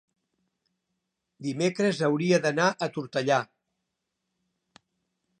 dimecres 1.47 1.99
hauria 2.07 2.39
d'anar 2.45 2.69
a 2.71 2.87
Tortellà. 2.95 3.37